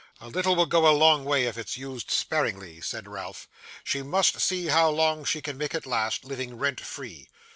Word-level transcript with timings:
'A 0.19 0.29
little 0.29 0.55
will 0.55 0.65
go 0.65 0.87
a 0.87 0.97
long 0.97 1.25
way 1.25 1.45
if 1.45 1.59
it's 1.59 1.77
used 1.77 2.09
sparingly,' 2.09 2.81
said 2.81 3.07
Ralph. 3.07 3.47
'She 3.83 4.01
must 4.01 4.39
see 4.41 4.65
how 4.65 4.89
long 4.89 5.23
she 5.23 5.43
can 5.43 5.59
make 5.59 5.75
it 5.75 5.85
last, 5.85 6.25
living 6.25 6.57
rent 6.57 6.79
free. 6.81 7.29